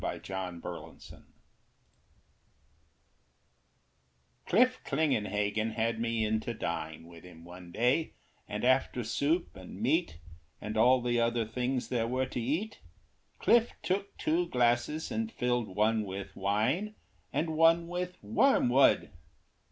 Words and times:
Cliff 0.01 0.23
Klingenhagen 0.23 1.23
Cliff 4.47 4.79
Klingenhagen 4.83 5.73
had 5.73 5.99
me 5.99 6.25
in 6.25 6.39
to 6.39 6.55
dine 6.55 7.05
With 7.05 7.23
him 7.23 7.45
one 7.45 7.71
day; 7.71 8.13
and 8.47 8.65
after 8.65 9.03
soup 9.03 9.55
and 9.55 9.79
meat, 9.79 10.17
And 10.59 10.75
all 10.75 11.03
the 11.03 11.19
other 11.21 11.45
things 11.45 11.89
there 11.89 12.07
were 12.07 12.25
to 12.25 12.41
eat, 12.41 12.79
Cliff 13.37 13.73
took 13.83 14.17
two 14.17 14.47
glasses 14.47 15.11
and 15.11 15.31
filled 15.31 15.67
one 15.67 16.03
with 16.03 16.35
wine 16.35 16.95
And 17.31 17.49
one 17.51 17.87
with 17.87 18.17
wormwood. 18.23 19.11